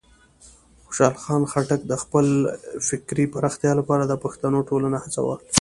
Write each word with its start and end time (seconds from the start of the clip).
خوشحال 0.85 1.13
خان 1.23 1.43
خټک 1.51 1.81
د 1.87 1.93
خپلې 2.03 2.31
فکري 2.87 3.25
پراختیا 3.33 3.71
لپاره 3.79 4.03
د 4.07 4.13
پښتنو 4.23 4.59
ټولنه 4.69 4.97
هڅول. 5.03 5.39